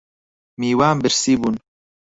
میوان 0.59 0.95
برسی 1.03 1.33
بوون 1.41 1.55